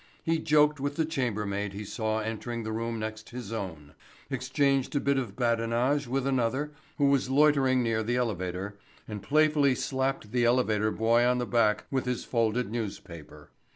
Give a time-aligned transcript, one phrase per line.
[0.23, 3.93] He joked with the chambermaid he saw entering the room next his own;
[4.31, 9.75] exchanged a bit of badinage with another who was loitering near the elevator, and playfully
[9.75, 13.51] slapped the elevator boy on the back with his folded newspaper.